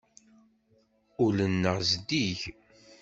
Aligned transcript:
Ul-nneɣ 1.25 1.77
zeddig. 1.89 2.39